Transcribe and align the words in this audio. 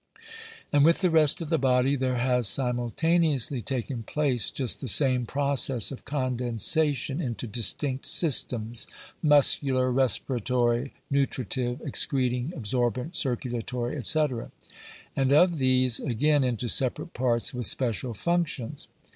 And 0.73 0.83
with 0.83 1.01
the 1.01 1.11
rest 1.11 1.41
of 1.41 1.49
the 1.49 1.59
body 1.59 1.95
there 1.95 2.17
has 2.17 2.47
simultaneously 2.47 3.61
taken 3.61 4.01
place 4.01 4.49
just 4.49 4.81
the 4.81 4.87
same 4.87 5.27
process 5.27 5.91
of 5.91 6.05
condensation 6.05 7.21
into 7.21 7.45
distinct 7.45 8.07
systems— 8.07 8.87
muscular, 9.21 9.91
re 9.91 10.05
spiratory, 10.05 10.89
nutritive, 11.11 11.81
excreting, 11.81 12.51
absorbent, 12.55 13.15
circulatory, 13.15 14.03
&c.— 14.03 14.25
and 15.15 15.31
of 15.31 15.59
these 15.59 15.99
again 15.99 16.43
into 16.43 16.67
separate 16.67 17.13
parts, 17.13 17.53
with 17.53 17.67
special 17.67 18.15
functions. 18.15 18.87